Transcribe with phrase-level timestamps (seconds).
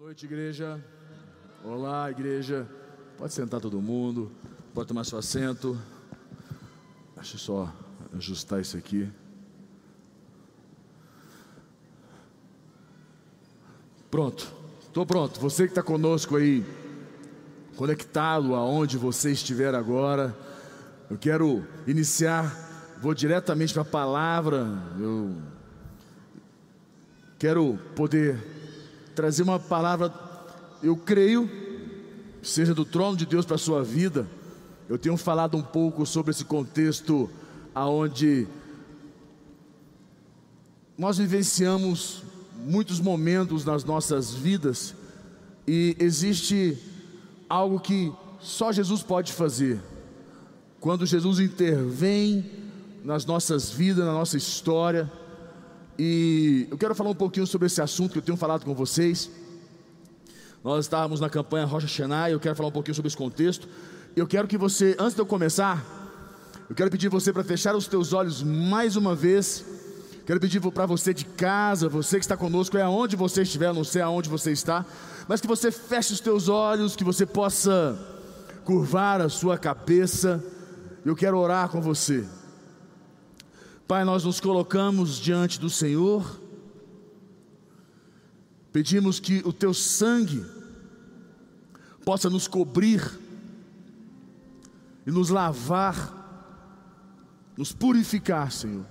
[0.00, 0.82] noite, igreja.
[1.62, 2.66] Olá, igreja.
[3.18, 4.32] Pode sentar todo mundo.
[4.72, 5.78] Pode tomar seu assento.
[7.14, 7.72] Deixa eu só
[8.16, 9.06] ajustar isso aqui.
[14.10, 14.50] Pronto.
[14.86, 15.38] Estou pronto.
[15.38, 16.64] Você que está conosco aí,
[17.76, 20.34] conectado aonde você estiver agora.
[21.10, 24.66] Eu quero iniciar, vou diretamente para a palavra.
[24.98, 25.36] Eu
[27.38, 28.59] quero poder
[29.14, 30.12] trazer uma palavra,
[30.82, 31.48] eu creio,
[32.42, 34.26] seja do trono de Deus para a sua vida.
[34.88, 37.30] Eu tenho falado um pouco sobre esse contexto
[37.74, 38.46] aonde
[40.98, 42.22] nós vivenciamos
[42.64, 44.94] muitos momentos nas nossas vidas
[45.66, 46.76] e existe
[47.48, 49.80] algo que só Jesus pode fazer.
[50.78, 52.44] Quando Jesus intervém
[53.04, 55.10] nas nossas vidas, na nossa história,
[56.02, 59.30] e eu quero falar um pouquinho sobre esse assunto que eu tenho falado com vocês.
[60.64, 63.68] Nós estávamos na campanha Rocha Xenai, eu quero falar um pouquinho sobre esse contexto.
[64.16, 65.84] Eu quero que você, antes de eu começar,
[66.70, 69.62] eu quero pedir você para fechar os teus olhos mais uma vez.
[70.24, 73.84] Quero pedir para você de casa, você que está conosco, é aonde você estiver, não
[73.84, 74.86] sei aonde você está,
[75.28, 77.98] mas que você feche os teus olhos, que você possa
[78.64, 80.42] curvar a sua cabeça.
[81.04, 82.24] Eu quero orar com você.
[83.90, 86.40] Pai, nós nos colocamos diante do Senhor,
[88.72, 90.46] pedimos que o teu sangue
[92.04, 93.02] possa nos cobrir
[95.04, 96.14] e nos lavar,
[97.56, 98.86] nos purificar, Senhor.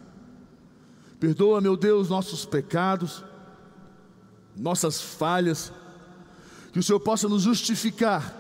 [1.18, 3.24] Perdoa, meu Deus, nossos pecados,
[4.54, 5.72] nossas falhas,
[6.74, 8.36] que o Senhor possa nos justificar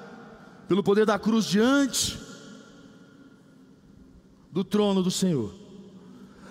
[0.67, 2.19] pelo poder da cruz diante
[4.51, 5.58] do trono do Senhor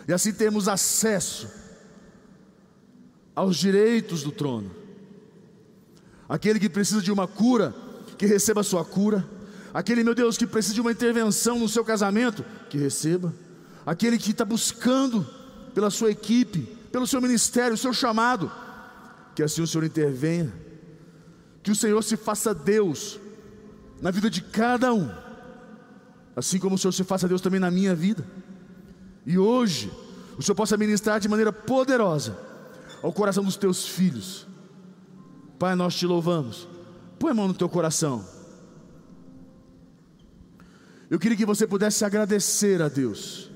[0.09, 1.47] e assim temos acesso
[3.37, 4.75] aos direitos do trono.
[6.27, 7.75] Aquele que precisa de uma cura,
[8.17, 9.28] que receba a sua cura.
[9.73, 13.34] Aquele, meu Deus, que precisa de uma intervenção no seu casamento, que receba.
[13.84, 15.27] Aquele que está buscando
[15.75, 16.60] pela sua equipe,
[16.91, 18.50] pelo seu ministério, o seu chamado,
[19.34, 20.53] que assim o Senhor intervenha.
[21.62, 23.21] Que o Senhor se faça Deus
[24.00, 25.10] na vida de cada um,
[26.34, 28.25] assim como o Senhor se faça Deus também na minha vida.
[29.28, 29.93] E hoje,
[30.39, 32.34] o Senhor possa ministrar de maneira poderosa
[33.03, 34.49] ao coração dos teus filhos.
[35.59, 36.66] Pai, nós te louvamos.
[37.19, 38.27] Põe a mão no teu coração.
[41.11, 43.50] Eu queria que você pudesse agradecer a Deus.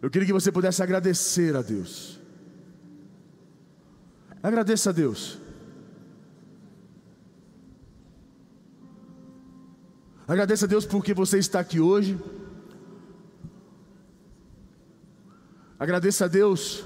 [0.00, 2.18] Eu queria que você pudesse agradecer a Deus.
[4.42, 5.38] Agradeça a Deus.
[10.26, 12.18] Agradeça a Deus porque você está aqui hoje.
[15.82, 16.84] Agradeça a Deus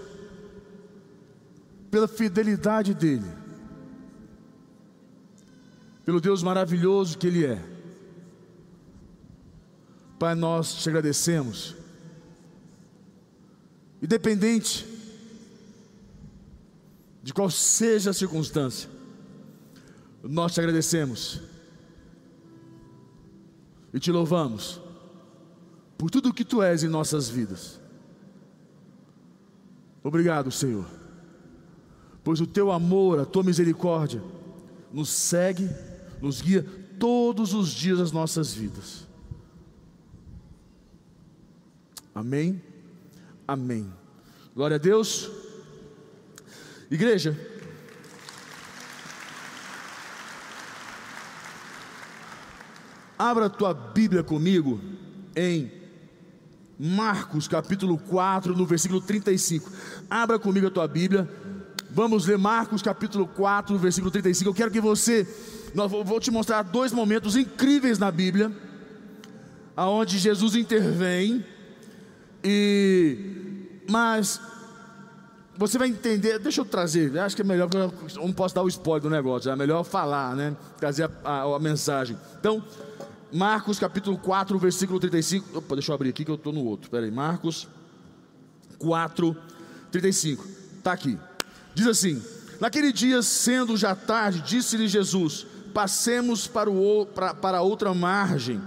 [1.91, 3.31] pela fidelidade dEle,
[6.03, 7.63] pelo Deus maravilhoso que Ele é.
[10.19, 11.77] Pai, nós te agradecemos,
[14.01, 14.87] independente
[17.23, 18.89] de qual seja a circunstância,
[20.23, 21.43] nós te agradecemos
[23.93, 24.81] e te louvamos
[25.99, 27.85] por tudo o que tu és em nossas vidas.
[30.07, 30.87] Obrigado, Senhor,
[32.23, 34.23] pois o teu amor, a tua misericórdia,
[34.93, 35.69] nos segue,
[36.23, 36.65] nos guia
[36.97, 39.05] todos os dias das nossas vidas.
[42.15, 42.63] Amém?
[43.49, 43.93] Amém.
[44.55, 45.29] Glória a Deus.
[46.89, 47.37] Igreja,
[53.19, 54.81] abra tua Bíblia comigo
[55.35, 55.76] em
[56.79, 59.71] Marcos capítulo 4, no versículo 35.
[60.11, 61.29] Abra comigo a tua Bíblia.
[61.91, 64.51] Vamos ler Marcos capítulo 4, versículo 35.
[64.51, 65.27] Eu quero que você,
[66.05, 68.53] vou te mostrar dois momentos incríveis na Bíblia,
[69.75, 71.45] aonde Jesus intervém
[72.45, 74.41] e mas
[75.57, 78.69] você vai entender, deixa eu trazer, acho que é melhor, eu não posso dar o
[78.69, 80.55] spoiler do negócio, é melhor falar, né?
[80.79, 82.17] Trazer a, a, a mensagem.
[82.39, 82.63] Então,
[83.33, 85.59] Marcos capítulo 4, versículo 35.
[85.59, 86.87] Opa, deixa eu abrir aqui que eu estou no outro.
[86.87, 87.69] Espera aí, Marcos
[88.79, 89.37] 4,
[89.91, 90.45] 35.
[90.79, 91.19] Está aqui.
[91.75, 92.23] Diz assim:
[92.61, 98.61] Naquele dia, sendo já tarde, disse-lhe Jesus: Passemos para, o, para, para outra margem.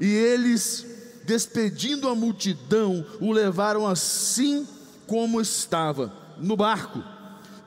[0.00, 0.86] E eles,
[1.24, 4.66] despedindo a multidão, o levaram assim
[5.06, 7.02] como estava, no barco.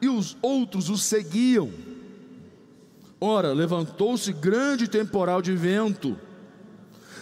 [0.02, 1.72] E os outros o seguiam.
[3.26, 6.20] Ora, levantou-se grande temporal de vento,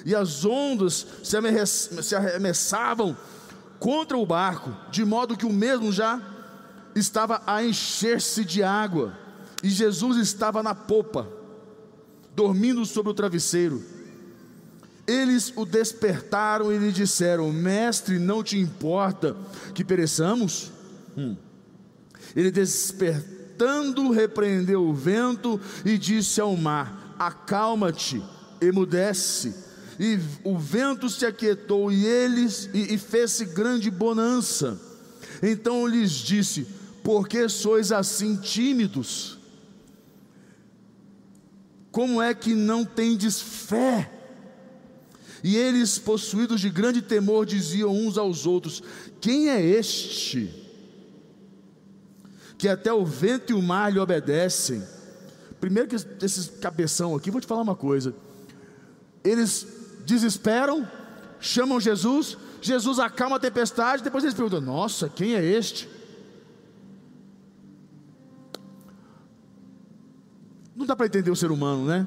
[0.03, 3.15] e as ondas se arremessavam
[3.79, 6.19] contra o barco, de modo que o mesmo já
[6.95, 9.15] estava a encher-se de água.
[9.61, 11.29] e Jesus estava na popa,
[12.35, 13.83] dormindo sobre o travesseiro.
[15.05, 19.37] Eles o despertaram e lhe disseram: Mestre, não te importa
[19.75, 20.71] que pereçamos?
[21.15, 21.37] Hum.
[22.35, 22.49] Ele
[23.61, 28.21] despertando, repreendeu o vento e disse ao mar: Acalma-te,
[28.59, 29.69] emudece.
[29.99, 34.79] E o vento se aquietou e eles e, e fez-se grande bonança.
[35.43, 36.65] Então lhes disse:
[37.03, 39.37] Por que sois assim tímidos?
[41.91, 44.11] Como é que não tendes fé?
[45.43, 48.81] E eles, possuídos de grande temor, diziam uns aos outros:
[49.19, 50.60] Quem é este?
[52.61, 54.83] Que até o vento e o mar lhe obedecem.
[55.59, 58.13] Primeiro que esses cabeção aqui, vou te falar uma coisa.
[59.23, 59.65] Eles
[60.05, 60.87] desesperam,
[61.39, 65.89] chamam Jesus, Jesus acalma a tempestade, depois eles perguntam: Nossa, quem é este?
[70.75, 72.05] Não dá para entender o ser humano, né?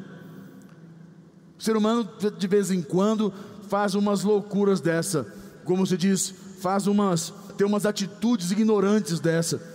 [1.58, 2.08] O ser humano,
[2.38, 3.34] de vez em quando,
[3.68, 5.26] faz umas loucuras dessa,
[5.64, 9.73] como se diz, faz umas, tem umas atitudes ignorantes dessa.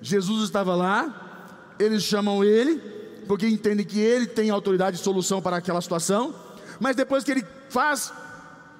[0.00, 2.78] Jesus estava lá, eles chamam ele,
[3.26, 6.34] porque entendem que ele tem autoridade e solução para aquela situação,
[6.78, 8.12] mas depois que ele faz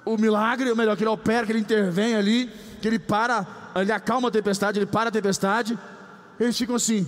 [0.04, 2.50] o milagre, ou melhor, que ele opera, que ele intervém ali,
[2.80, 3.46] que ele para,
[3.76, 5.78] ele acalma a tempestade, ele para a tempestade,
[6.38, 7.06] eles ficam assim: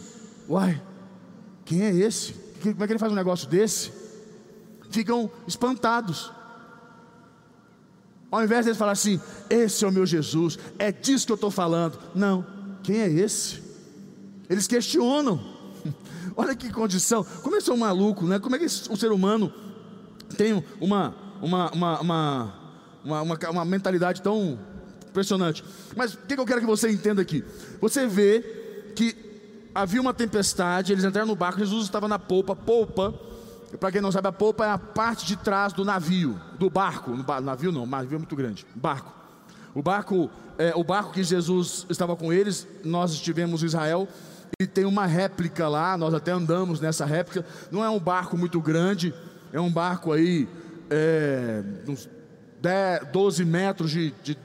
[0.49, 0.81] uai,
[1.65, 2.35] quem é esse?
[2.63, 4.03] Como é que ele faz um negócio desse?
[4.93, 6.31] ficam espantados.
[8.31, 9.21] Ao invés de falar assim,
[9.51, 11.99] esse é o meu Jesus, é disso que eu estou falando.
[12.15, 12.47] Não,
[12.83, 13.62] quem é esse?
[14.49, 15.41] Eles questionam.
[16.37, 17.25] Olha que condição.
[17.43, 18.39] Como é que um maluco, né?
[18.39, 19.53] Como é que o ser humano
[20.37, 22.55] tem uma, uma, uma, uma,
[23.05, 24.59] uma, uma mentalidade tão
[25.09, 25.65] impressionante?
[25.97, 27.45] Mas o que eu quero que você entenda aqui?
[27.81, 28.41] Você vê
[28.95, 29.17] que
[29.75, 33.15] havia uma tempestade, eles entraram no barco, Jesus estava na polpa, polpa
[33.79, 37.11] para quem não sabe, a polpa é a parte de trás do navio, do barco.
[37.11, 38.67] No navio não, navio é muito grande.
[38.75, 39.13] Barco.
[39.75, 44.07] O barco, é, o barco que Jesus estava com eles, nós estivemos em Israel
[44.59, 45.97] e tem uma réplica lá.
[45.97, 47.45] Nós até andamos nessa réplica.
[47.71, 49.15] Não é um barco muito grande,
[49.53, 50.49] é um barco aí
[50.91, 52.09] é, uns
[52.61, 54.37] 10, 12 metros de, de,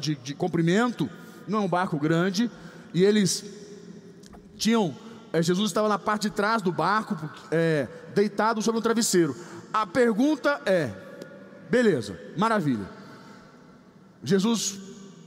[0.00, 1.08] de, de comprimento.
[1.46, 2.50] Não é um barco grande
[2.94, 3.44] e eles
[4.56, 4.94] tinham
[5.32, 7.16] é, Jesus estava na parte de trás do barco,
[7.50, 9.34] é, deitado sobre um travesseiro.
[9.72, 10.90] A pergunta é:
[11.70, 12.86] beleza, maravilha.
[14.22, 14.78] Jesus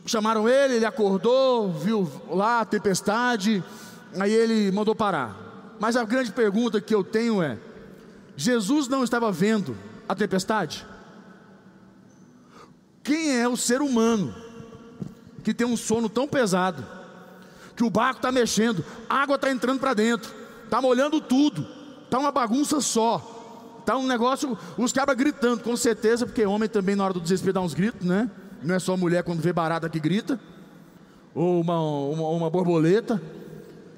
[0.06, 3.64] chamaram ele, ele acordou, viu lá a tempestade,
[4.20, 5.76] aí ele mandou parar.
[5.80, 7.58] Mas a grande pergunta que eu tenho é:
[8.36, 9.76] Jesus não estava vendo
[10.08, 10.86] a tempestade?
[13.04, 14.34] Quem é o ser humano
[15.44, 16.96] que tem um sono tão pesado?
[17.76, 20.34] que o barco está mexendo, água está entrando para dentro,
[20.64, 21.68] está molhando tudo,
[22.06, 26.96] está uma bagunça só, está um negócio, os cabras gritando, com certeza, porque homem também
[26.96, 28.30] na hora do desespero dá uns gritos, né?
[28.64, 30.40] Não é só mulher quando vê barata que grita,
[31.34, 33.22] ou uma, uma, uma borboleta.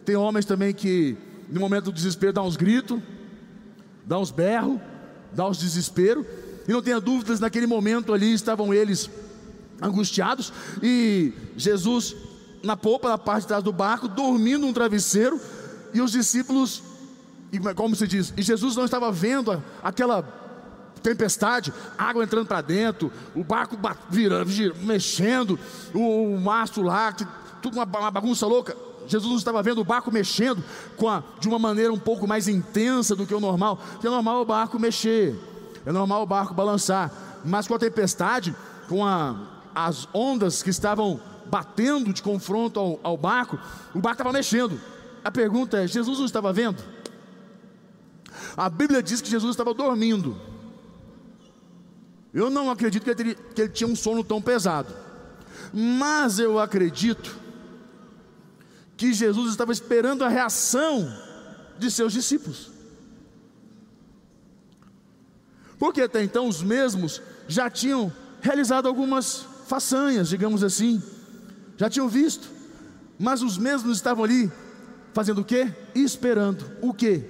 [0.07, 1.17] Tem homens também que
[1.49, 2.97] no momento do desespero dá uns gritos,
[4.05, 4.79] dá uns berros,
[5.33, 6.25] dá uns desespero.
[6.65, 9.09] E não tenha dúvidas, naquele momento ali estavam eles
[9.81, 12.15] angustiados e Jesus
[12.63, 15.41] na polpa, na parte de trás do barco, dormindo num travesseiro,
[15.93, 16.81] e os discípulos,
[17.75, 20.23] como se diz, e Jesus não estava vendo aquela
[21.03, 23.77] tempestade, água entrando para dentro, o barco
[24.09, 24.49] virando,
[24.83, 25.59] mexendo,
[25.93, 27.11] o, mastro lá,
[27.61, 28.86] tudo uma bagunça louca.
[29.07, 30.63] Jesus não estava vendo o barco mexendo
[31.07, 34.41] a, de uma maneira um pouco mais intensa do que o normal, porque é normal
[34.41, 35.35] o barco mexer,
[35.85, 37.11] é normal o barco balançar,
[37.45, 38.55] mas com a tempestade,
[38.89, 39.35] com a,
[39.73, 43.57] as ondas que estavam batendo de confronto ao, ao barco,
[43.95, 44.79] o barco estava mexendo.
[45.23, 46.83] A pergunta é: Jesus não estava vendo?
[48.55, 50.39] A Bíblia diz que Jesus estava dormindo.
[52.33, 54.93] Eu não acredito que ele, que ele tinha um sono tão pesado,
[55.73, 57.46] mas eu acredito
[58.97, 61.07] que Jesus estava esperando a reação
[61.77, 62.71] de seus discípulos.
[65.77, 68.11] Porque até então os mesmos já tinham
[68.41, 71.01] realizado algumas façanhas, digamos assim
[71.77, 72.49] já tinham visto,
[73.19, 74.51] mas os mesmos estavam ali
[75.13, 75.71] fazendo o quê?
[75.93, 77.23] Esperando o quê?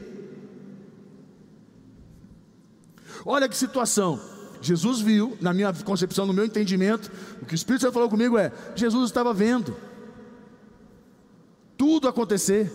[3.25, 4.19] Olha que situação.
[4.61, 8.37] Jesus viu, na minha concepção, no meu entendimento, o que o Espírito Santo falou comigo
[8.37, 9.75] é: Jesus estava vendo
[11.97, 12.71] tudo acontecer.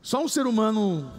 [0.00, 1.10] Só um ser humano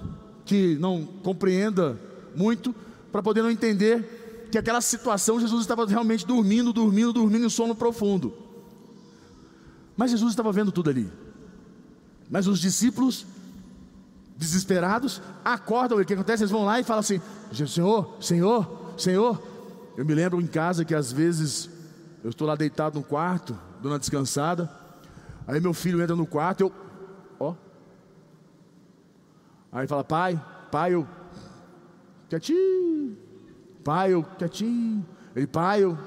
[0.46, 2.00] que não compreenda
[2.34, 2.74] muito
[3.12, 7.76] para poder não entender que aquela situação Jesus estava realmente dormindo, dormindo, dormindo em sono
[7.76, 8.34] profundo.
[9.98, 11.12] Mas Jesus estava vendo tudo ali.
[12.30, 13.26] Mas os discípulos,
[14.38, 16.06] desesperados, acordam ele.
[16.06, 16.44] O que acontece?
[16.44, 17.22] Eles vão lá e falam assim:
[17.68, 19.44] Senhor, Senhor, Senhor.
[19.98, 21.70] Eu me lembro em casa que às vezes
[22.24, 24.81] eu estou lá deitado no quarto, dando uma descansada.
[25.52, 26.72] Aí meu filho entra no quarto, eu,
[27.38, 27.54] ó.
[29.70, 30.42] Aí fala: Pai,
[30.72, 31.06] pai, eu,
[32.30, 33.18] quietinho.
[33.84, 35.06] Pai, eu, quietinho.
[35.36, 35.98] Ele, pai, eu,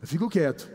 [0.00, 0.70] eu fico quieto.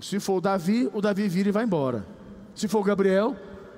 [0.00, 2.04] Se for o Davi, o Davi vira e vai embora.
[2.52, 3.36] Se for o Gabriel,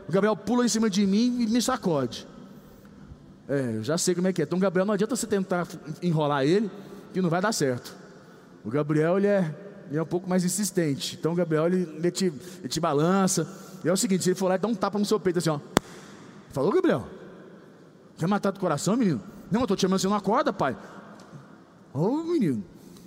[0.09, 2.27] o Gabriel pula em cima de mim e me sacode.
[3.47, 4.45] É, eu já sei como é que é.
[4.47, 5.69] Então, Gabriel não adianta você tentar
[6.03, 6.71] enrolar ele,
[7.13, 7.95] que não vai dar certo.
[8.65, 9.55] O Gabriel, ele é,
[9.91, 11.17] ele é um pouco mais insistente.
[11.19, 13.47] Então, o Gabriel, ele, ele, te, ele te balança.
[13.85, 15.41] E é o seguinte: se ele for lá e dá um tapa no seu peito,
[15.41, 15.59] assim, ó.
[16.53, 17.07] Falou, Gabriel?
[18.17, 19.21] Quer matar do coração, menino?
[19.51, 20.77] Não, eu estou te chamando, você não acorda, pai.
[21.93, 22.63] Ô, oh, menino.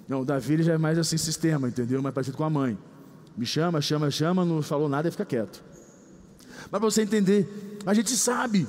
[0.08, 2.02] Não, o Davi ele já é mais assim, sistema, entendeu?
[2.02, 2.78] Mais parecido com a mãe.
[3.38, 5.64] Me chama, chama, chama, não falou nada e fica quieto.
[6.70, 8.68] Mas para você entender, a gente sabe.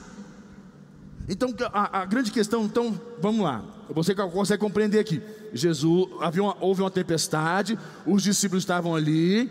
[1.28, 3.64] Então, a, a, grande questão, então, vamos lá.
[3.90, 5.20] Você consegue compreender aqui.
[5.54, 9.50] Jesus, havia uma, houve uma tempestade, os discípulos estavam ali,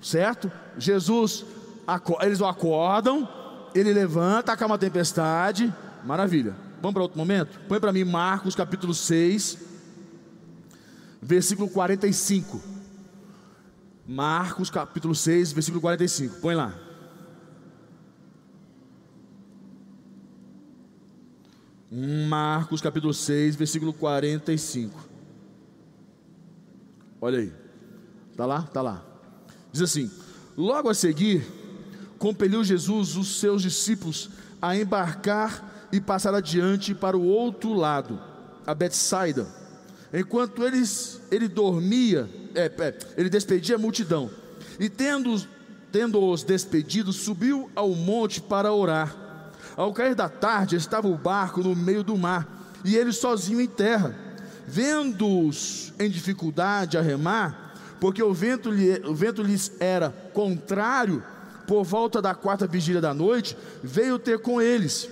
[0.00, 0.52] certo?
[0.78, 1.44] Jesus,
[2.20, 3.26] eles o acordam,
[3.74, 5.72] ele levanta, acalma a tempestade,
[6.04, 6.54] maravilha.
[6.82, 7.58] Vamos para outro momento?
[7.66, 9.58] Põe para mim Marcos capítulo 6,
[11.22, 12.62] versículo 45.
[14.06, 16.40] Marcos capítulo 6, versículo 45.
[16.40, 16.85] Põe lá.
[21.98, 25.08] Marcos capítulo 6, versículo 45.
[27.18, 27.50] Olha aí.
[28.36, 28.62] Tá lá?
[28.64, 29.02] Tá lá.
[29.72, 30.10] Diz assim:
[30.58, 31.42] Logo a seguir,
[32.18, 34.28] compeliu Jesus os seus discípulos
[34.60, 38.20] a embarcar e passar adiante para o outro lado,
[38.66, 39.46] a Betsaida.
[40.12, 44.30] Enquanto eles, ele dormia, é, é, ele despedia a multidão.
[44.78, 45.48] E tendo-os
[45.90, 49.25] tendo despedidos, subiu ao monte para orar.
[49.76, 52.48] Ao cair da tarde, estava o barco no meio do mar,
[52.84, 54.14] e ele sozinho em terra.
[54.66, 61.22] Vendo-os em dificuldade a remar, porque o vento, lhe, o vento lhes era contrário,
[61.66, 65.08] por volta da quarta vigília da noite, veio ter com eles,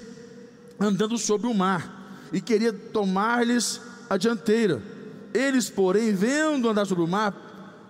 [0.80, 4.80] andando sobre o mar, e queria tomar-lhes a dianteira.
[5.32, 7.34] Eles, porém, vendo andar sobre o mar,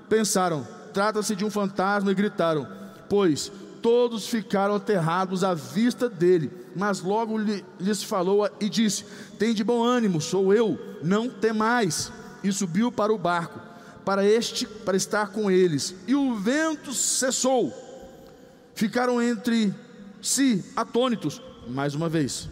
[0.08, 2.66] pensaram: trata-se de um fantasma, e gritaram,
[3.08, 3.52] pois
[3.82, 6.63] todos ficaram aterrados à vista dele.
[6.74, 9.04] Mas logo lhes falou e disse:
[9.38, 12.12] Tem de bom ânimo, sou eu, não temais.
[12.42, 13.58] E subiu para o barco,
[14.04, 15.94] para este, para estar com eles.
[16.06, 17.72] E o vento cessou.
[18.74, 19.72] Ficaram entre
[20.20, 22.48] si atônitos, mais uma vez.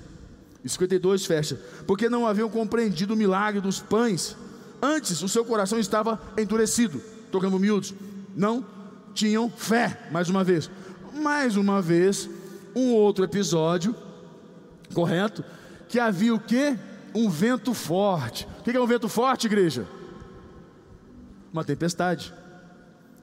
[0.65, 4.37] E 52 fecha, porque não haviam compreendido o milagre dos pães
[4.85, 7.01] Antes o seu coração estava endurecido,
[7.31, 7.95] tocando miúdos.
[8.35, 8.67] Não
[9.15, 10.69] tinham fé, mais uma vez.
[11.15, 12.29] Mais uma vez,
[12.75, 13.95] um outro episódio,
[14.93, 15.45] correto?
[15.89, 16.79] Que havia o que?
[17.15, 18.49] Um vento forte.
[18.61, 19.87] O que é um vento forte, igreja?
[21.53, 22.33] Uma tempestade.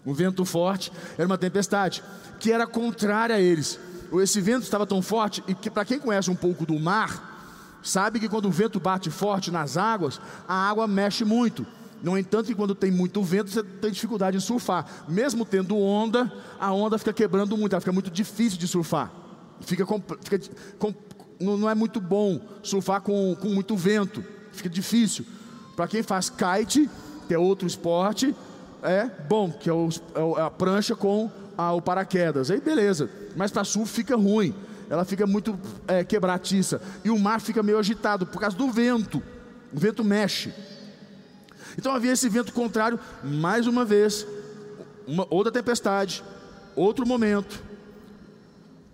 [0.05, 2.03] Um vento forte era uma tempestade
[2.39, 3.79] que era contrária a eles.
[4.13, 7.29] Esse vento estava tão forte e que para quem conhece um pouco do mar,
[7.81, 11.65] Sabe que quando o vento bate forte nas águas, a água mexe muito.
[12.01, 14.85] No entanto, que quando tem muito vento, você tem dificuldade em surfar.
[15.07, 19.11] Mesmo tendo onda, a onda fica quebrando muito, ela fica muito difícil de surfar.
[19.61, 19.85] Fica,
[20.21, 20.39] fica
[21.39, 25.25] com, não é muito bom surfar com, com muito vento, fica difícil.
[25.75, 26.89] Para quem faz kite,
[27.27, 28.35] que é outro esporte,
[28.83, 29.89] é bom, que é, o,
[30.37, 32.51] é a prancha com a, o paraquedas.
[32.51, 34.53] Aí beleza, mas para surf fica ruim
[34.89, 36.81] ela fica muito é, quebratiça.
[37.05, 39.21] E o mar fica meio agitado por causa do vento.
[39.71, 40.51] O vento mexe.
[41.77, 44.25] Então havia esse vento contrário, mais uma vez,
[45.05, 46.23] uma outra tempestade,
[46.75, 47.61] outro momento.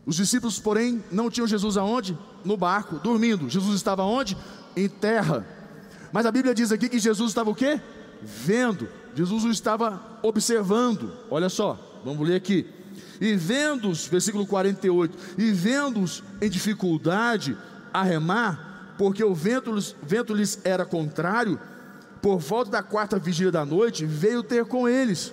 [0.06, 2.18] Os discípulos, porém, não tinham Jesus aonde?
[2.44, 3.50] No barco, dormindo.
[3.50, 4.38] Jesus estava onde?
[4.76, 5.46] Em terra.
[6.12, 7.82] Mas a Bíblia diz aqui que Jesus estava o quê?
[8.22, 8.88] Vendo.
[9.16, 11.12] Jesus o estava observando.
[11.30, 12.68] Olha só, vamos ler aqui
[13.20, 17.58] e vendo-os, versículo 48, e vendo-os em dificuldade
[17.94, 21.60] a remar, porque o vento, vento lhes era contrário,
[22.22, 25.28] por volta da quarta vigília da noite, veio ter com eles.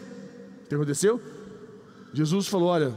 [0.64, 1.20] O que aconteceu?
[2.12, 2.94] Jesus falou: Olha,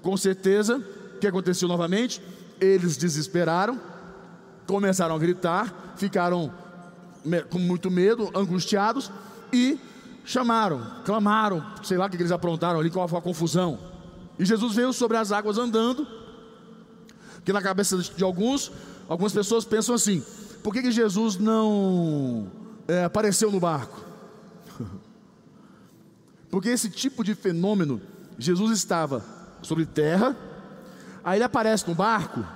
[0.00, 0.82] com certeza,
[1.16, 2.20] o que aconteceu novamente?
[2.60, 3.80] Eles desesperaram,
[4.66, 6.52] começaram a gritar, ficaram
[7.50, 9.10] com muito medo, angustiados
[9.52, 9.78] e
[10.24, 13.78] chamaram, clamaram, sei lá o que eles aprontaram ali, qual foi a confusão.
[14.38, 16.06] E Jesus veio sobre as águas andando,
[17.44, 18.70] que na cabeça de alguns,
[19.08, 20.22] algumas pessoas pensam assim:
[20.62, 22.50] por que, que Jesus não
[22.86, 24.04] é, apareceu no barco?
[26.50, 28.00] Porque esse tipo de fenômeno
[28.38, 29.24] Jesus estava
[29.62, 30.36] sobre terra,
[31.26, 32.46] aí ele aparece no barco.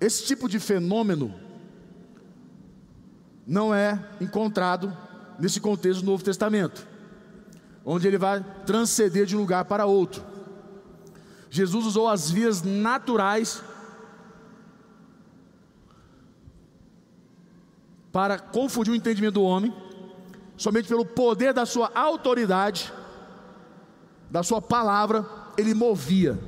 [0.00, 1.34] Esse tipo de fenômeno
[3.44, 4.96] não é encontrado
[5.36, 6.86] nesse contexto do Novo Testamento,
[7.84, 10.22] onde ele vai transcender de um lugar para outro.
[11.50, 13.64] Jesus usou as vias naturais
[18.12, 19.74] para confundir o entendimento do homem,
[20.56, 22.92] somente pelo poder da sua autoridade,
[24.30, 26.38] da sua palavra, ele movia.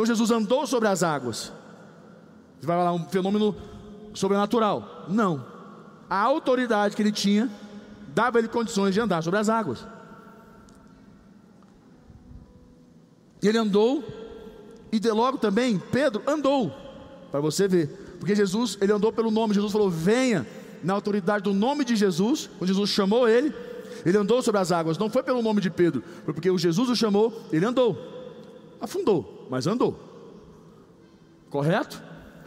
[0.00, 1.52] Então Jesus andou sobre as águas.
[2.58, 3.54] Você vai falar um fenômeno
[4.14, 5.04] sobrenatural?
[5.10, 5.44] Não.
[6.08, 7.50] A autoridade que ele tinha
[8.08, 9.86] dava ele condições de andar sobre as águas.
[13.42, 14.02] Ele andou,
[14.90, 16.74] e de logo também Pedro andou,
[17.30, 20.46] para você ver, porque Jesus, ele andou pelo nome, Jesus falou: venha,
[20.82, 23.54] na autoridade do nome de Jesus, quando Jesus chamou ele,
[24.06, 26.88] ele andou sobre as águas, não foi pelo nome de Pedro, foi porque o Jesus
[26.88, 27.98] o chamou, ele andou,
[28.80, 29.98] afundou, mas andou,
[31.50, 32.00] correto?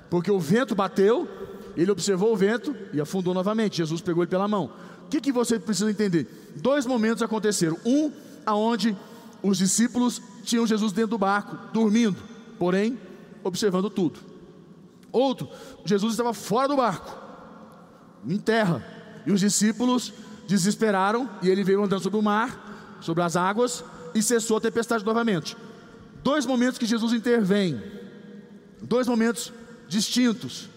[0.09, 1.27] Porque o vento bateu,
[1.75, 3.77] ele observou o vento e afundou novamente.
[3.77, 4.71] Jesus pegou ele pela mão.
[5.05, 6.53] O que, que você precisa entender?
[6.55, 7.77] Dois momentos aconteceram.
[7.85, 8.09] Um,
[8.45, 8.95] aonde
[9.41, 12.15] os discípulos tinham Jesus dentro do barco, dormindo,
[12.57, 12.97] porém
[13.43, 14.19] observando tudo.
[15.11, 15.49] Outro,
[15.85, 17.15] Jesus estava fora do barco,
[18.25, 18.83] em terra,
[19.25, 20.13] e os discípulos
[20.47, 23.83] desesperaram e ele veio andando sobre o mar, sobre as águas
[24.15, 25.57] e cessou a tempestade novamente.
[26.23, 27.81] Dois momentos que Jesus intervém,
[28.81, 29.51] dois momentos
[29.89, 30.69] distintos.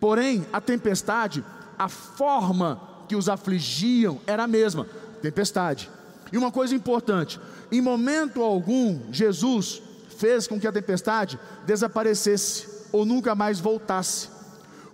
[0.00, 1.44] Porém, a tempestade,
[1.78, 4.86] a forma que os afligiam era a mesma,
[5.20, 5.90] tempestade.
[6.32, 7.38] E uma coisa importante,
[7.70, 9.82] em momento algum, Jesus
[10.16, 14.28] fez com que a tempestade desaparecesse ou nunca mais voltasse.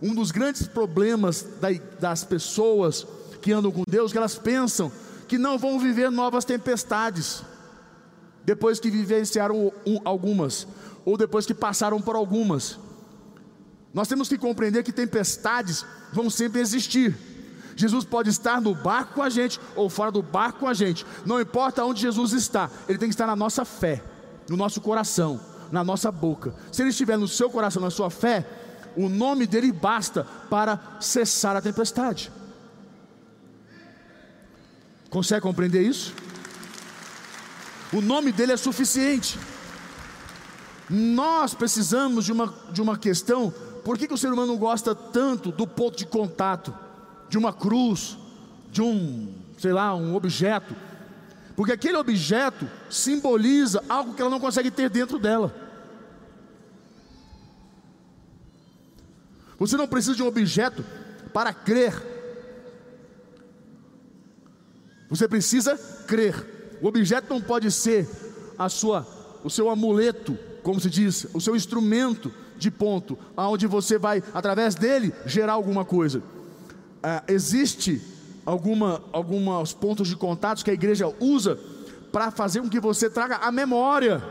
[0.02, 1.46] Um dos grandes problemas
[2.00, 3.06] das pessoas
[3.40, 4.90] que andam com Deus, que elas pensam
[5.28, 7.42] que não vão viver novas tempestades,
[8.48, 9.70] depois que vivenciaram
[10.06, 10.66] algumas,
[11.04, 12.78] ou depois que passaram por algumas.
[13.92, 15.84] Nós temos que compreender que tempestades
[16.14, 17.14] vão sempre existir.
[17.76, 21.04] Jesus pode estar no barco com a gente ou fora do barco com a gente,
[21.26, 24.02] não importa onde Jesus está, ele tem que estar na nossa fé,
[24.48, 25.38] no nosso coração,
[25.70, 26.54] na nossa boca.
[26.72, 28.46] Se ele estiver no seu coração, na sua fé,
[28.96, 32.32] o nome dele basta para cessar a tempestade.
[35.10, 36.14] Consegue compreender isso?
[37.92, 39.38] O nome dele é suficiente.
[40.90, 43.52] Nós precisamos de uma, de uma questão:
[43.84, 46.74] por que, que o ser humano gosta tanto do ponto de contato?
[47.28, 48.16] de uma cruz,
[48.70, 50.74] de um, sei lá, um objeto,
[51.54, 55.54] porque aquele objeto simboliza algo que ela não consegue ter dentro dela.
[59.58, 60.84] Você não precisa de um objeto
[61.32, 62.00] para crer.
[65.10, 66.57] Você precisa crer.
[66.80, 68.08] O objeto não pode ser
[68.58, 69.06] a sua,
[69.44, 74.74] o seu amuleto, como se diz, o seu instrumento de ponto, aonde você vai através
[74.74, 76.22] dele gerar alguma coisa
[77.02, 78.02] ah, existe
[78.44, 81.58] alguma, alguns pontos de contatos que a igreja usa
[82.12, 84.22] para fazer com que você traga a memória.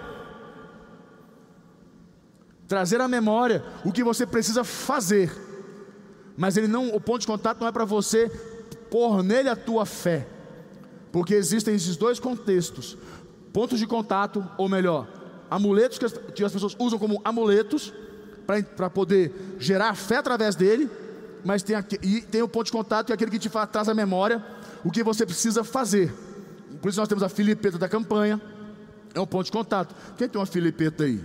[2.67, 5.31] Trazer a memória o que você precisa fazer.
[6.35, 8.29] Mas ele não, o ponto de contato não é para você
[8.91, 10.27] pôr nele a tua fé.
[11.17, 12.95] Porque existem esses dois contextos:
[13.51, 15.07] pontos de contato, ou melhor,
[15.49, 17.91] amuletos que as, que as pessoas usam como amuletos
[18.75, 20.87] para poder gerar fé através dele,
[21.43, 23.67] mas tem, aqui, e tem o ponto de contato, que é aquele que te faz,
[23.71, 24.45] traz a memória
[24.85, 26.13] o que você precisa fazer.
[26.83, 28.39] Por isso nós temos a filipeta da campanha,
[29.11, 29.95] é um ponto de contato.
[30.15, 31.17] Quem tem uma filipeta aí?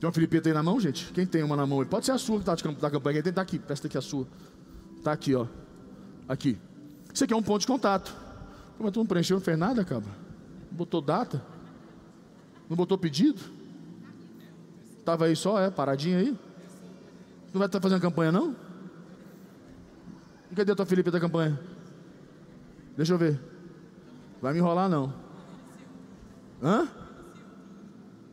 [0.00, 1.12] Tem uma filipeta aí na mão, gente?
[1.12, 1.86] Quem tem uma na mão?
[1.86, 3.14] Pode ser a sua que está da campanha.
[3.14, 4.26] Quem tem tá aqui, presta aqui a sua.
[4.98, 5.46] Está aqui, ó.
[6.28, 6.58] Aqui.
[7.12, 8.14] Isso aqui é um ponto de contato.
[8.76, 10.00] Como tu não preencheu, não fez nada, cara?
[10.00, 11.42] Não botou data?
[12.68, 13.40] Não botou pedido?
[14.98, 16.38] Estava aí só, é, paradinho aí?
[17.52, 18.56] Não vai estar fazendo campanha, não?
[20.50, 21.58] E cadê a tua Felipe da campanha?
[22.96, 23.40] Deixa eu ver.
[24.40, 25.12] Vai me enrolar, não.
[26.62, 26.88] Hã?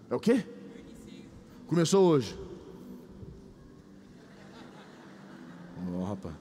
[0.09, 0.45] É o quê?
[1.67, 2.37] Começou hoje.
[5.93, 6.35] Oh, rapaz.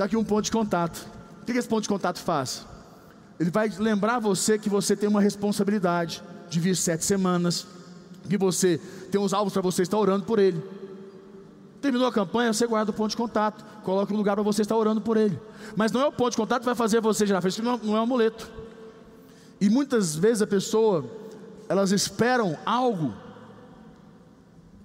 [0.00, 1.06] Está aqui um ponto de contato.
[1.42, 2.64] O que esse ponto de contato faz?
[3.38, 7.66] Ele vai lembrar você que você tem uma responsabilidade de vir sete semanas,
[8.26, 8.80] que você
[9.12, 10.64] tem uns alvos para você estar orando por ele.
[11.82, 14.74] Terminou a campanha, você guarda o ponto de contato, coloca um lugar para você estar
[14.74, 15.38] orando por ele.
[15.76, 17.76] Mas não é o ponto de contato que vai fazer você gerar fé, isso não,
[17.76, 18.50] não é um amuleto.
[19.60, 21.04] E muitas vezes a pessoa,
[21.68, 23.12] elas esperam algo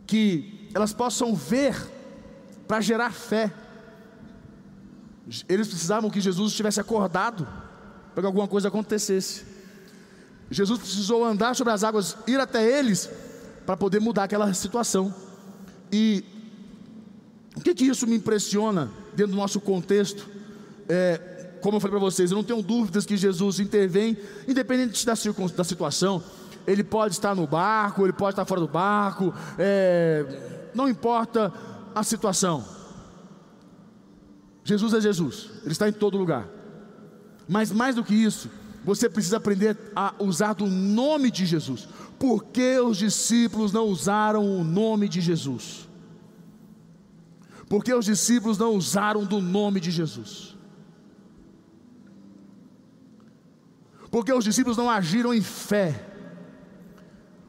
[0.06, 1.73] que elas possam ver
[2.67, 3.54] para gerar fé.
[5.49, 7.47] Eles precisavam que Jesus estivesse acordado
[8.13, 9.43] para que alguma coisa acontecesse.
[10.49, 13.09] Jesus precisou andar sobre as águas, ir até eles,
[13.65, 15.13] para poder mudar aquela situação.
[15.91, 16.23] E
[17.55, 20.27] o que, que isso me impressiona dentro do nosso contexto?
[20.88, 24.15] É, como eu falei para vocês, eu não tenho dúvidas que Jesus intervém,
[24.47, 25.13] independente da,
[25.55, 26.23] da situação.
[26.67, 31.51] Ele pode estar no barco, ele pode estar fora do barco, é, não importa
[31.93, 32.74] a situação.
[34.65, 36.49] Jesus é Jesus, Ele está em todo lugar.
[37.47, 38.49] Mas mais do que isso,
[38.84, 41.88] você precisa aprender a usar do nome de Jesus.
[42.19, 45.88] Por que os discípulos não usaram o nome de Jesus?
[47.69, 50.56] Por que os discípulos não usaram do nome de Jesus?
[54.10, 56.08] Porque os discípulos não agiram em fé.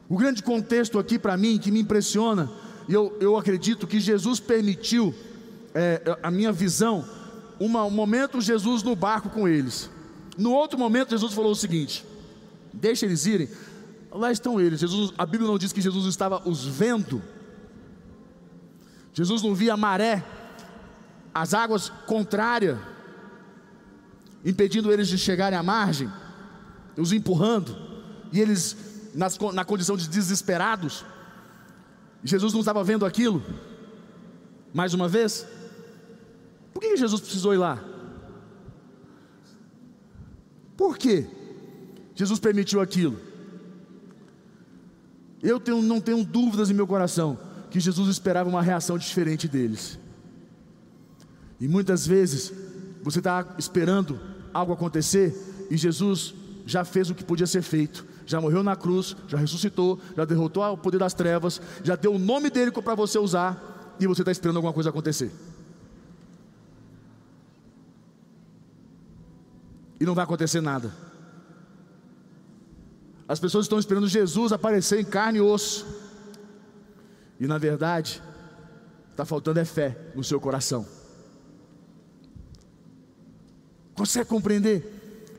[0.07, 2.51] O grande contexto aqui para mim, que me impressiona,
[2.87, 5.13] e eu, eu acredito que Jesus permitiu,
[5.79, 7.07] é, a minha visão,
[7.59, 9.91] uma, um momento Jesus no barco com eles.
[10.35, 12.03] No outro momento, Jesus falou o seguinte:
[12.73, 13.47] deixa eles irem.
[14.11, 14.79] Lá estão eles.
[14.79, 17.21] Jesus, a Bíblia não diz que Jesus estava os vendo.
[19.13, 20.23] Jesus não via a maré,
[21.33, 22.79] as águas contrárias,
[24.43, 26.11] impedindo eles de chegarem à margem,
[26.95, 27.75] os empurrando,
[28.31, 28.75] e eles
[29.13, 31.05] nas, na condição de desesperados.
[32.23, 33.43] Jesus não estava vendo aquilo.
[34.73, 35.47] Mais uma vez,
[36.77, 37.83] por que Jesus precisou ir lá?
[40.77, 41.25] Por que
[42.13, 43.19] Jesus permitiu aquilo?
[45.41, 47.39] Eu tenho, não tenho dúvidas em meu coração
[47.71, 49.97] que Jesus esperava uma reação diferente deles.
[51.59, 52.53] E muitas vezes
[53.01, 54.19] você está esperando
[54.53, 55.35] algo acontecer
[55.71, 58.05] e Jesus já fez o que podia ser feito.
[58.23, 62.19] Já morreu na cruz, já ressuscitou, já derrotou o poder das trevas, já deu o
[62.19, 65.31] nome dele para você usar e você está esperando alguma coisa acontecer.
[69.99, 70.93] E não vai acontecer nada.
[73.27, 75.85] As pessoas estão esperando Jesus aparecer em carne e osso,
[77.39, 78.21] e na verdade,
[79.11, 80.87] está faltando é fé no seu coração.
[83.93, 84.93] Consegue compreender?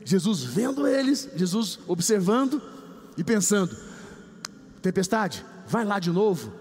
[0.05, 2.61] Jesus vendo eles, Jesus observando
[3.17, 3.75] e pensando:
[4.81, 6.53] tempestade, vai lá de novo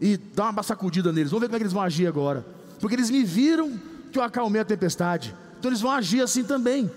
[0.00, 1.30] e dá uma sacudida neles.
[1.30, 2.44] Vamos ver como é que eles vão agir agora,
[2.80, 3.80] porque eles me viram
[4.12, 6.90] que eu acalmei a tempestade, então eles vão agir assim também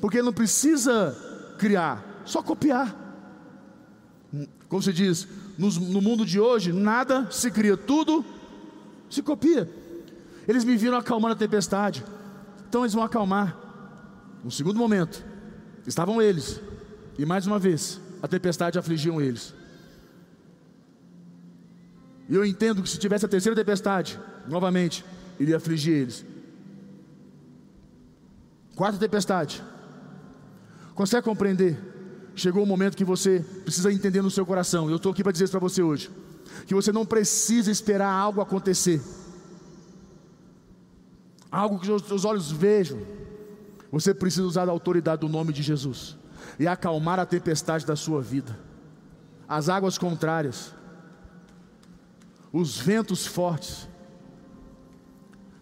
[0.00, 1.16] porque ele não precisa
[1.58, 2.94] criar, só copiar.
[4.68, 8.24] Como se diz, no, no mundo de hoje, nada se cria, tudo
[9.08, 9.68] se copia.
[10.46, 12.04] Eles me viram acalmando a tempestade,
[12.68, 13.56] então eles vão acalmar.
[14.44, 15.24] No segundo momento,
[15.86, 16.60] estavam eles,
[17.18, 19.54] e mais uma vez, a tempestade afligiam eles.
[22.28, 25.04] E eu entendo que se tivesse a terceira tempestade, novamente,
[25.38, 26.24] iria afligir eles.
[28.74, 29.62] Quarta tempestade,
[30.96, 31.78] Consegue compreender?
[32.34, 34.88] Chegou o momento que você precisa entender no seu coração.
[34.88, 36.10] Eu estou aqui para dizer isso para você hoje.
[36.66, 39.00] Que você não precisa esperar algo acontecer.
[41.52, 42.98] Algo que os seus olhos vejam.
[43.92, 46.16] Você precisa usar a autoridade do nome de Jesus
[46.58, 48.58] e acalmar a tempestade da sua vida,
[49.46, 50.72] as águas contrárias,
[52.50, 53.86] os ventos fortes.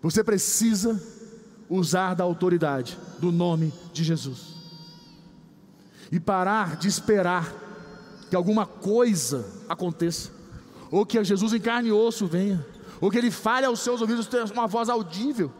[0.00, 1.00] Você precisa
[1.68, 4.53] usar da autoridade do nome de Jesus
[6.10, 7.52] e parar de esperar
[8.28, 10.30] que alguma coisa aconteça,
[10.90, 12.64] ou que Jesus em carne e osso venha,
[13.00, 15.52] ou que ele fale aos seus ouvidos uma voz audível.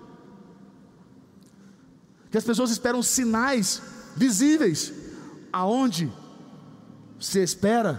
[2.31, 3.83] Que as pessoas esperam sinais
[4.17, 4.93] visíveis,
[5.53, 6.13] aonde
[7.19, 7.95] se espera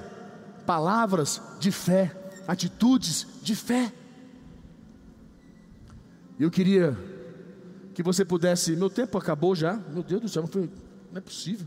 [0.65, 2.15] palavras de fé,
[2.47, 3.93] atitudes de fé.
[6.39, 6.97] Eu queria
[7.93, 8.75] que você pudesse.
[8.75, 9.73] Meu tempo acabou já.
[9.73, 10.69] Meu Deus do céu, não, foi,
[11.11, 11.65] não é possível.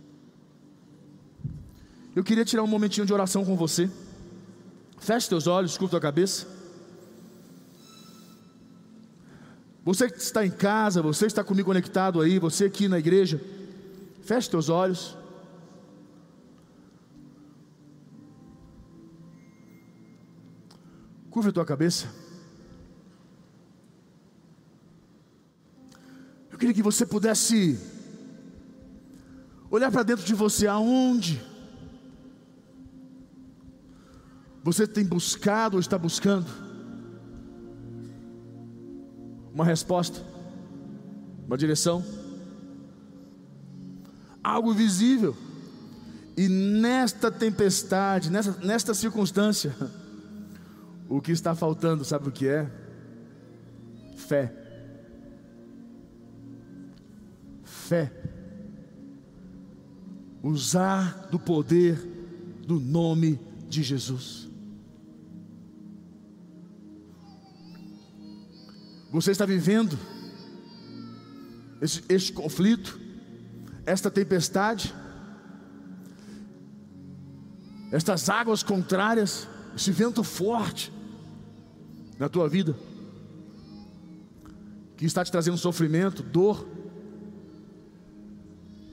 [2.16, 3.90] Eu queria tirar um momentinho de oração com você.
[4.98, 6.46] Feche teus olhos, curva tua cabeça.
[9.84, 13.40] Você que está em casa, você que está comigo conectado aí, você aqui na igreja,
[14.22, 15.16] feche teus olhos.
[21.30, 22.08] Curva a tua cabeça.
[26.50, 27.78] Eu queria que você pudesse
[29.70, 31.40] olhar para dentro de você, aonde
[34.68, 36.46] Você tem buscado ou está buscando
[39.50, 40.22] uma resposta,
[41.46, 42.04] uma direção,
[44.44, 45.34] algo visível.
[46.36, 49.74] E nesta tempestade, nesta, nesta circunstância,
[51.08, 52.70] o que está faltando, sabe o que é?
[54.18, 54.52] Fé.
[57.64, 58.12] Fé.
[60.42, 61.96] usar do poder
[62.66, 64.47] do nome de Jesus.
[69.20, 69.98] Você está vivendo
[71.80, 73.00] este, este conflito,
[73.84, 74.94] esta tempestade,
[77.90, 80.92] estas águas contrárias, esse vento forte
[82.16, 82.76] na tua vida,
[84.96, 86.64] que está te trazendo sofrimento, dor,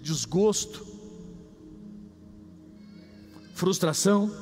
[0.02, 0.84] desgosto,
[3.54, 4.36] frustração,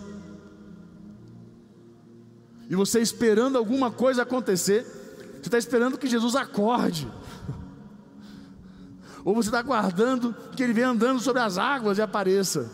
[2.69, 5.02] e você esperando alguma coisa acontecer,
[5.43, 7.05] você está esperando que Jesus acorde,
[9.25, 12.71] ou você está aguardando que Ele venha andando sobre as águas e apareça.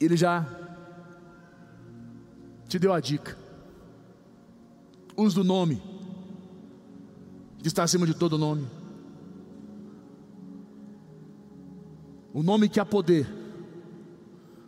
[0.00, 0.46] Ele já
[2.66, 3.36] te deu a dica.
[5.14, 5.80] Use do nome,
[7.58, 8.66] que está acima de todo nome.
[12.32, 13.28] O nome que há poder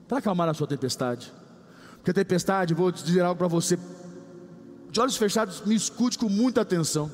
[0.06, 1.32] para acalmar a sua tempestade.
[1.96, 3.76] Porque a tempestade, vou dizer algo para você,
[4.96, 7.10] de olhos fechados, me escute com muita atenção.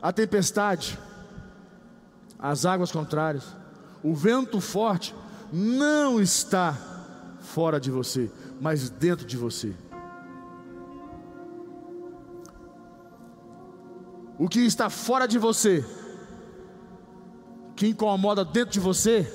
[0.00, 0.98] A tempestade,
[2.38, 3.44] as águas contrárias,
[4.02, 5.14] o vento forte,
[5.52, 6.74] não está
[7.40, 9.76] fora de você, mas dentro de você.
[14.38, 15.84] O que está fora de você,
[17.76, 19.30] que incomoda dentro de você,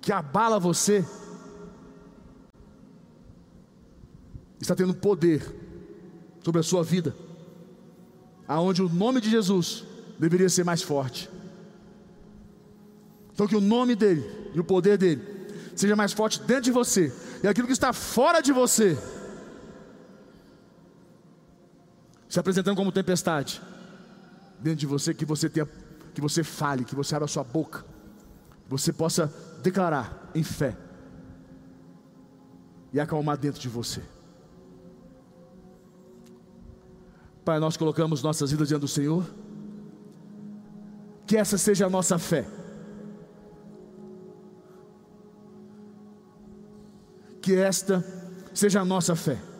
[0.00, 1.04] que abala você,
[4.72, 5.42] está tendo poder
[6.42, 7.14] sobre a sua vida,
[8.48, 9.84] aonde o nome de Jesus
[10.18, 11.30] deveria ser mais forte.
[13.32, 15.22] Então que o nome dele e o poder dele
[15.76, 18.98] seja mais forte dentro de você, e aquilo que está fora de você,
[22.28, 23.60] se apresentando como tempestade
[24.58, 25.68] dentro de você, que você tenha,
[26.14, 27.84] que você fale, que você abra a sua boca,
[28.68, 29.32] você possa
[29.62, 30.76] declarar em fé
[32.92, 34.02] e acalmar dentro de você.
[37.44, 39.24] Pai, nós colocamos nossas vidas diante do Senhor,
[41.26, 42.46] que essa seja a nossa fé.
[47.40, 48.04] Que esta
[48.54, 49.51] seja a nossa fé